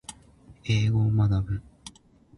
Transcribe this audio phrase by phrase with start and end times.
[0.65, 1.61] 英語を学ぶ